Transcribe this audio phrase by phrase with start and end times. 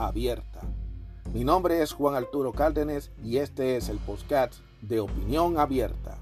[0.00, 0.60] abierta.
[1.32, 6.18] Mi nombre es Juan Arturo Cárdenas y este es el podcast de Opinión Abierta.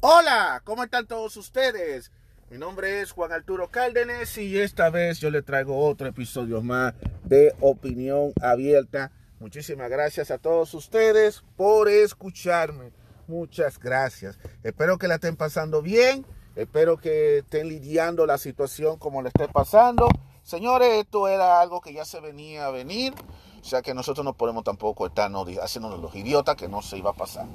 [0.00, 2.12] Hola, ¿cómo están todos ustedes?
[2.50, 6.94] Mi nombre es Juan Arturo Cárdenas y esta vez yo le traigo otro episodio más
[7.24, 9.10] de Opinión Abierta.
[9.38, 12.92] Muchísimas gracias a todos ustedes por escucharme.
[13.26, 14.38] Muchas gracias.
[14.62, 16.26] Espero que la estén pasando bien.
[16.56, 20.08] Espero que estén lidiando la situación como le esté pasando.
[20.42, 23.14] Señores, esto era algo que ya se venía a venir.
[23.60, 25.30] O sea que nosotros no podemos tampoco estar
[25.62, 27.46] haciendo los idiotas que no se iba a pasar.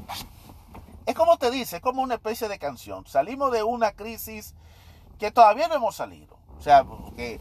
[1.06, 3.06] Es como te dice, es como una especie de canción.
[3.06, 4.54] Salimos de una crisis
[5.20, 6.38] que todavía no hemos salido.
[6.58, 7.40] O sea, que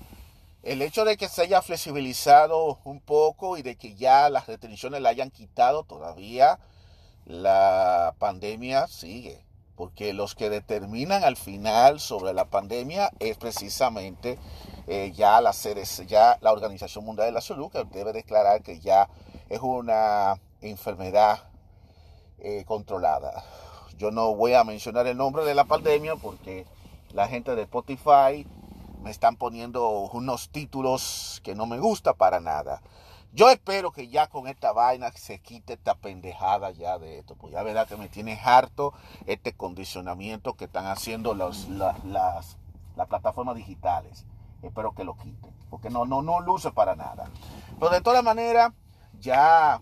[0.63, 5.03] el hecho de que se haya flexibilizado un poco y de que ya las restricciones
[5.03, 6.59] la hayan quitado todavía,
[7.27, 9.44] la pandemia sigue,
[9.77, 14.39] porque los que determinan al final sobre la pandemia es precisamente
[14.87, 15.53] eh, ya, la
[16.07, 19.09] ya la Organización Mundial de la Salud, que debe declarar que ya
[19.49, 21.49] es una enfermedad
[22.39, 23.45] eh, controlada.
[23.99, 26.67] Yo no voy a mencionar el nombre de la pandemia porque
[27.13, 28.47] la gente de Spotify
[29.03, 32.83] me están poniendo unos títulos que no me gusta para nada.
[33.35, 37.35] Yo espero que ya con esta vaina se quite esta pendejada ya de esto.
[37.35, 38.95] Pues ya verdad que me tiene harto
[39.27, 42.57] este condicionamiento que están haciendo las, las,
[43.09, 44.25] plataformas digitales.
[44.63, 45.53] Espero que lo quiten.
[45.69, 47.29] Porque no, no, no luce para nada.
[47.81, 48.73] Pero de todas maneras,
[49.19, 49.81] ya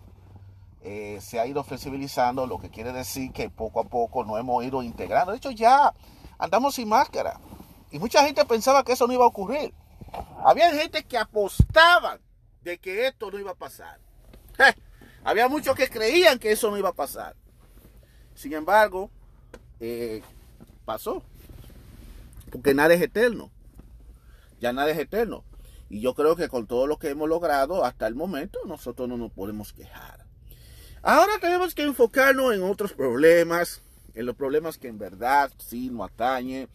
[0.81, 4.63] eh, se ha ido flexibilizando, lo que quiere decir que poco a poco no hemos
[4.65, 5.31] ido integrando.
[5.31, 5.93] De hecho, ya
[6.39, 7.39] andamos sin máscara.
[7.91, 9.75] Y mucha gente pensaba que eso no iba a ocurrir.
[10.43, 12.19] Había gente que apostaban
[12.63, 13.99] de que esto no iba a pasar.
[15.23, 17.35] había muchos que creían que eso no iba a pasar.
[18.35, 19.09] Sin embargo,
[19.79, 20.21] eh,
[20.85, 21.23] pasó.
[22.51, 23.51] Porque nada es eterno.
[24.59, 25.43] Ya nada es eterno.
[25.89, 29.17] Y yo creo que con todo lo que hemos logrado hasta el momento, nosotros no
[29.17, 30.25] nos podemos quejar.
[31.01, 33.81] Ahora tenemos que enfocarnos en otros problemas,
[34.15, 36.69] en los problemas que en verdad sí nos atañe.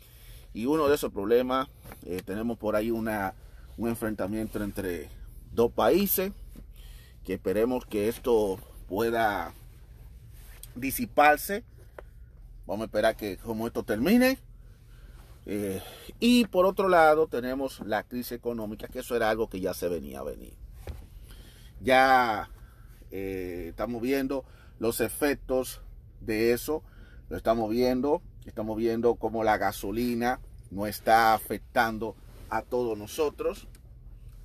[0.52, 1.68] Y uno de esos problemas,
[2.04, 3.34] eh, tenemos por ahí una,
[3.76, 5.08] un enfrentamiento entre
[5.52, 6.32] dos países,
[7.24, 9.52] que esperemos que esto pueda
[10.74, 11.64] disiparse.
[12.66, 14.38] Vamos a esperar que como esto termine.
[15.46, 15.82] Eh,
[16.20, 19.88] y por otro lado tenemos la crisis económica, que eso era algo que ya se
[19.88, 20.54] venía a venir.
[21.80, 22.50] Ya
[23.10, 24.44] eh, estamos viendo
[24.78, 25.80] los efectos
[26.20, 26.82] de eso,
[27.30, 32.14] lo estamos viendo, estamos viendo cómo la gasolina no está afectando
[32.50, 33.68] a todos nosotros.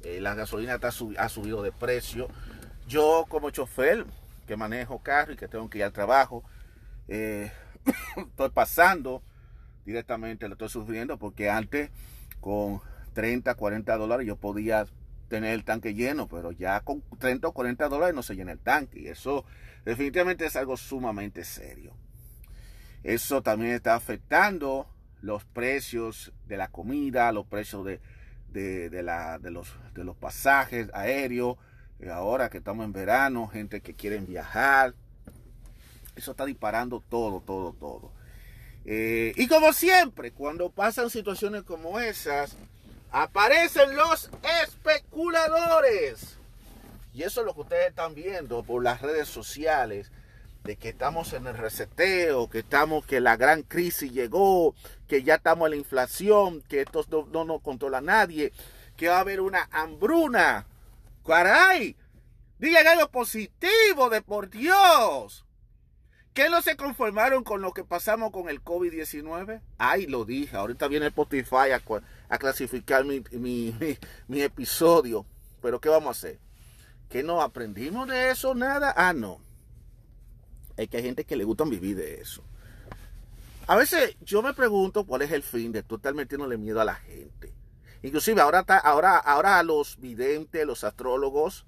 [0.04, 0.80] Eh, la gasolina
[1.18, 2.28] ha subido de precio.
[2.88, 4.06] Yo como chofer
[4.46, 6.44] que manejo carro y que tengo que ir al trabajo,
[7.08, 7.52] eh,
[8.18, 9.24] estoy pasando
[9.86, 11.90] directamente, lo estoy sufriendo porque antes
[12.42, 12.82] con
[13.14, 14.86] 30, 40 dólares yo podía
[15.30, 18.60] tener el tanque lleno, pero ya con 30 o 40 dólares no se llena el
[18.60, 19.46] tanque y eso
[19.86, 21.94] definitivamente es algo sumamente serio.
[23.04, 24.88] Eso también está afectando
[25.22, 28.02] los precios de la comida, los precios de,
[28.54, 31.58] de, la, de, los, de los pasajes aéreos,
[32.00, 34.94] eh, ahora que estamos en verano, gente que quiere viajar.
[36.16, 38.12] Eso está disparando todo, todo, todo.
[38.86, 42.56] Eh, y como siempre, cuando pasan situaciones como esas,
[43.12, 44.30] aparecen los
[44.64, 46.38] especuladores.
[47.14, 50.12] Y eso es lo que ustedes están viendo por las redes sociales
[50.64, 54.76] de que estamos en el reseteo, que estamos, que la gran crisis llegó,
[55.08, 58.54] que ya estamos en la inflación, que esto no, nos controla nadie,
[58.96, 60.66] que va a haber una hambruna.
[61.26, 61.98] ¡Caray!
[62.60, 65.46] Digan algo positivo de por Dios.
[66.34, 69.62] ¿Qué no se conformaron con lo que pasamos con el COVID-19?
[69.78, 70.56] Ay, lo dije.
[70.56, 71.72] Ahorita viene Spotify
[72.30, 75.26] a, clasificar mi, mi, episodio.
[75.62, 76.40] Pero ¿qué vamos a hacer?
[77.10, 78.56] ¿Que no aprendimos de eso?
[78.56, 78.94] Nada.
[78.98, 79.53] Ah, no
[80.78, 82.44] es que hay gente que le gusta vivir de eso.
[83.68, 86.86] A veces yo me pregunto cuál es el fin de tú estar metiéndole miedo a
[86.86, 87.54] la gente.
[88.02, 91.66] Inclusive ahora, ahora, ahora los videntes, los astrólogos,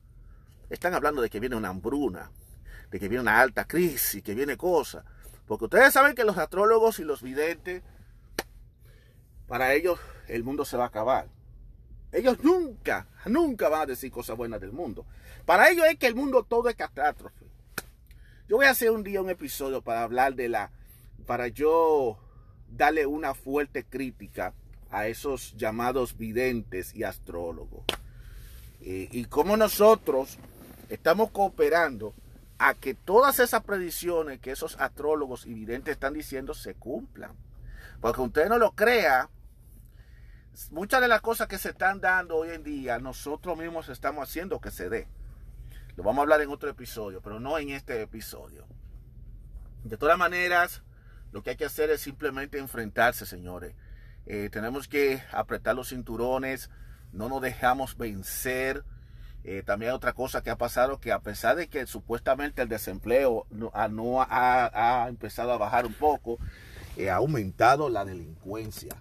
[0.69, 2.31] están hablando de que viene una hambruna,
[2.92, 5.06] de que viene una alta crisis, que viene cosa.
[5.48, 7.84] Porque ustedes saben que los astrólogos y los videntes,
[9.48, 11.30] para ellos el mundo se va a acabar.
[12.12, 15.06] Ellos nunca, nunca van a decir cosas buenas del mundo.
[15.46, 17.44] Para ellos es que el mundo todo es catástrofe.
[18.47, 20.69] Yo voy a hacer un día un episodio para hablar de la,
[21.25, 22.19] para yo
[22.69, 24.53] darle una fuerte crítica
[24.92, 27.83] a esos llamados videntes y astrólogos.
[28.81, 30.38] Y, y cómo nosotros
[30.89, 32.13] estamos cooperando
[32.59, 37.31] a que todas esas predicciones que esos astrólogos y videntes están diciendo se cumplan.
[38.00, 39.27] Porque usted no lo crea,
[40.69, 44.62] muchas de las cosas que se están dando hoy en día, nosotros mismos estamos haciendo
[44.62, 45.07] que se dé.
[45.95, 48.65] Lo vamos a hablar en otro episodio, pero no en este episodio.
[49.83, 50.83] De todas maneras,
[51.31, 53.75] lo que hay que hacer es simplemente enfrentarse, señores.
[54.25, 56.69] Eh, tenemos que apretar los cinturones,
[57.13, 58.83] no nos dejamos vencer.
[59.45, 62.68] Eh, también hay otra cosa que ha pasado, que a pesar de que supuestamente el
[62.68, 66.39] desempleo ha, empezado a bajar un poco,
[66.97, 68.95] eh, ha aumentado la delincuencia.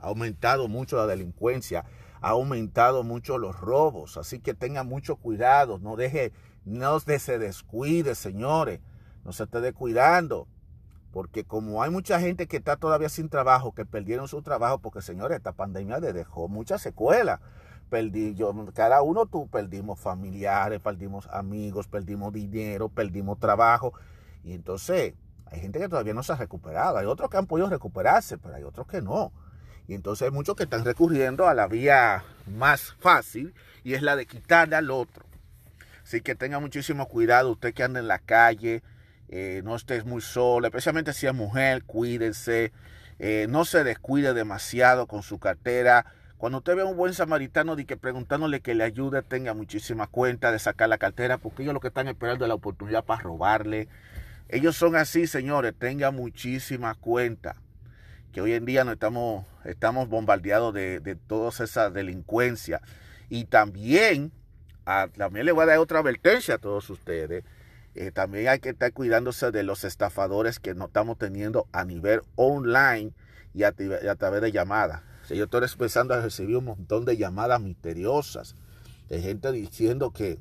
[0.00, 1.84] Ha aumentado mucho la delincuencia
[2.20, 6.32] ha aumentado mucho los robos, así que tenga mucho cuidado, no deje,
[6.64, 8.80] no se descuide, señores,
[9.24, 10.48] no se esté descuidando,
[11.12, 15.00] porque como hay mucha gente que está todavía sin trabajo, que perdieron su trabajo, porque
[15.00, 17.40] señores, esta pandemia le dejó muchas secuelas.
[17.88, 23.94] Perdí, yo, cada uno tú perdimos familiares, perdimos amigos, perdimos dinero, perdimos trabajo.
[24.42, 25.14] Y entonces
[25.46, 26.98] hay gente que todavía no se ha recuperado.
[26.98, 29.32] Hay otros que han podido recuperarse, pero hay otros que no.
[29.88, 33.54] Y entonces hay muchos que están recurriendo a la vía más fácil
[33.84, 35.24] y es la de quitarle al otro.
[36.02, 38.82] Así que tenga muchísimo cuidado, usted que anda en la calle,
[39.28, 42.72] eh, no estés muy solo, especialmente si es mujer, cuídense,
[43.18, 46.06] eh, no se descuide demasiado con su cartera.
[46.36, 50.06] Cuando usted ve a un buen samaritano de que preguntándole que le ayude, tenga muchísima
[50.06, 53.22] cuenta de sacar la cartera, porque ellos lo que están esperando es la oportunidad para
[53.22, 53.88] robarle.
[54.48, 57.56] Ellos son así, señores, tenga muchísima cuenta
[58.36, 62.82] que hoy en día no estamos, estamos bombardeados de, de toda esa delincuencia.
[63.30, 64.30] Y también,
[65.16, 67.44] también le voy a dar otra advertencia a todos ustedes.
[67.94, 72.20] Eh, también hay que estar cuidándose de los estafadores que nos estamos teniendo a nivel
[72.34, 73.14] online
[73.54, 75.00] y a, través de llamadas.
[75.30, 78.54] yo estoy empezando a recibir un montón de llamadas misteriosas
[79.08, 80.38] de gente diciendo que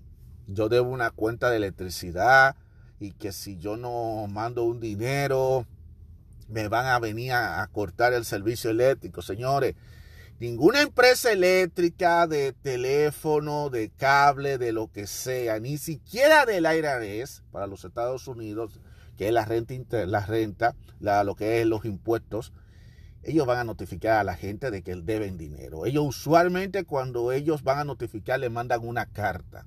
[0.47, 2.57] yo debo una cuenta de electricidad
[3.00, 5.65] y que si yo no mando un dinero,
[6.47, 9.21] me van a venir a, cortar el servicio eléctrico.
[9.21, 9.75] Señores,
[10.39, 17.44] ninguna empresa eléctrica de teléfono, de cable, de lo que sea, ni siquiera del IRS
[17.51, 18.80] para los Estados Unidos,
[19.18, 22.53] que es la renta, la lo que es los impuestos,
[23.24, 25.86] ellos van a notificar a la gente de que deben dinero.
[25.86, 29.65] Ellos usualmente cuando ellos van a notificar le mandan una carta.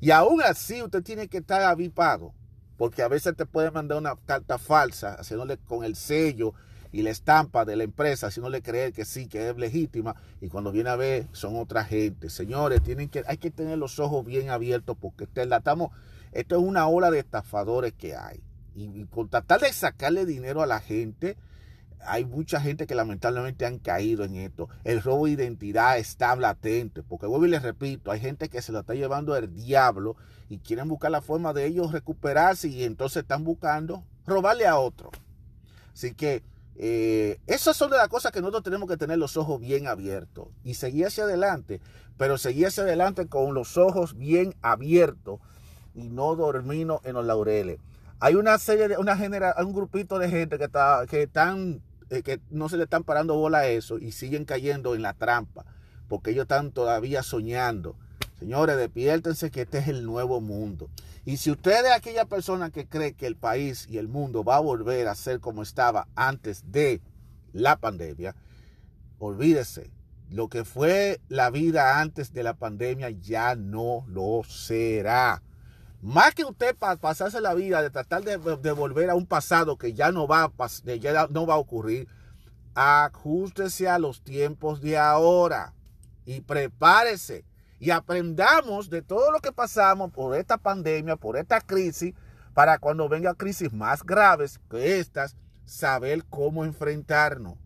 [0.00, 2.32] Y aún así usted tiene que estar avipado
[2.76, 6.54] porque a veces te pueden mandar una carta falsa, haciéndole con el sello
[6.92, 10.72] y la estampa de la empresa, haciéndole creer que sí, que es legítima, y cuando
[10.72, 12.30] viene a ver son otra gente.
[12.30, 15.90] Señores, tienen que, hay que tener los ojos bien abiertos porque estamos,
[16.32, 18.42] esto es una ola de estafadores que hay.
[18.74, 21.36] Y, y por tratar de sacarle dinero a la gente,
[22.00, 24.68] hay mucha gente que lamentablemente han caído en esto.
[24.84, 28.72] El robo de identidad está latente, porque vuelvo y les repito, hay gente que se
[28.72, 30.16] lo está llevando el diablo
[30.48, 35.10] y quieren buscar la forma de ellos recuperarse y entonces están buscando robarle a otro.
[35.92, 36.42] Así que
[36.78, 40.48] eh, esas son de las cosas que nosotros tenemos que tener los ojos bien abiertos
[40.62, 41.80] y seguir hacia adelante,
[42.18, 45.40] pero seguir hacia adelante con los ojos bien abiertos
[45.94, 47.80] y no dormirnos en los laureles.
[48.20, 52.40] Hay una serie de, una genera, un grupito de gente que, está, que están que
[52.50, 55.64] no se le están parando bola a eso y siguen cayendo en la trampa,
[56.08, 57.96] porque ellos están todavía soñando.
[58.38, 60.90] Señores, despiértense que este es el nuevo mundo.
[61.24, 64.56] Y si usted es aquella persona que cree que el país y el mundo va
[64.56, 67.00] a volver a ser como estaba antes de
[67.52, 68.36] la pandemia,
[69.18, 69.90] olvídese.
[70.28, 75.42] Lo que fue la vida antes de la pandemia ya no lo será.
[76.02, 78.36] Más que usted para pasarse la vida de tratar de,
[78.72, 80.66] volver a un pasado que ya no, va a,
[80.98, 82.06] ya no va a ocurrir,
[82.74, 85.72] ajustese a los tiempos de ahora
[86.26, 87.44] y prepárese
[87.78, 92.14] y aprendamos de todo lo que pasamos por esta pandemia, por esta crisis,
[92.54, 97.58] para cuando venga crisis más graves que estas, saber cómo enfrentarnos.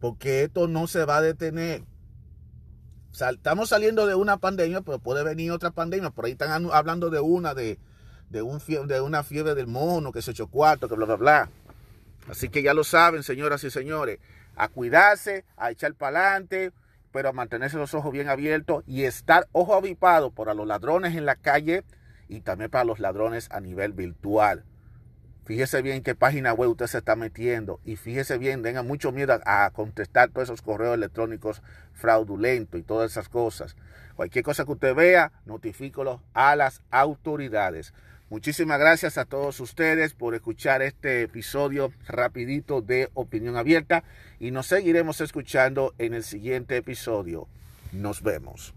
[0.00, 1.84] Porque esto no se va a detener
[3.12, 6.10] estamos saliendo de una pandemia, pero puede venir otra pandemia.
[6.10, 7.78] Por ahí están hablando de una, de,
[8.30, 11.50] de, un de una fiebre del mono, que se echó cuarto, que bla, bla, bla.
[12.28, 14.20] Así que ya lo saben, señoras y señores,
[14.56, 16.72] a cuidarse, a echar para adelante,
[17.12, 21.26] pero a mantenerse los ojos bien abiertos y estar ojo avipado para los ladrones en
[21.26, 21.82] la calle
[22.28, 24.64] y también para los ladrones a nivel virtual.
[25.44, 29.40] Fíjese bien qué página web usted se está metiendo y fíjese bien, tenga mucho miedo
[29.44, 33.74] a, contestar todos esos correos electrónicos fraudulentos y todas esas cosas.
[34.14, 37.92] Cualquier cosa que usted vea, notifícalo a las autoridades.
[38.28, 44.04] Muchísimas gracias a todos ustedes por escuchar este episodio rapidito de Opinión Abierta
[44.38, 47.48] y nos seguiremos escuchando en el siguiente episodio.
[47.90, 48.72] Nos vemos.